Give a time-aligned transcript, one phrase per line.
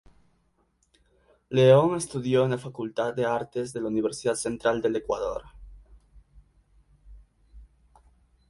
[1.51, 5.43] León estudió en la Facultad de Artes de la Universidad Central del Ecuador.